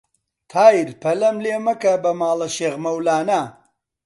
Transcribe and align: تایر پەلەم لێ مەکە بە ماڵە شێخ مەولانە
تایر 0.51 0.89
پەلەم 1.01 1.37
لێ 1.43 1.55
مەکە 1.67 1.93
بە 2.03 2.11
ماڵە 2.19 2.47
شێخ 2.55 2.75
مەولانە 2.83 3.41